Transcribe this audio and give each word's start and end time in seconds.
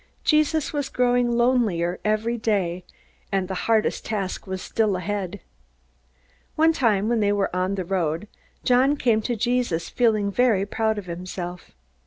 Jesus 0.23 0.73
was 0.73 0.89
growing 0.89 1.29
lonelier 1.37 1.99
every 2.03 2.35
day, 2.35 2.83
and 3.31 3.47
the 3.47 3.53
hardest 3.69 4.03
task 4.03 4.47
was 4.47 4.59
still 4.59 4.95
ahead. 4.95 5.41
One 6.55 6.73
time, 6.73 7.07
when 7.07 7.19
they 7.19 7.31
were 7.31 7.55
on 7.55 7.75
the 7.75 7.85
road, 7.85 8.27
John 8.63 8.97
came 8.97 9.21
to 9.21 9.35
Jesus, 9.35 9.89
feeling 9.89 10.31
very 10.31 10.65
proud 10.65 10.97
of 10.97 11.05
himself. 11.05 11.75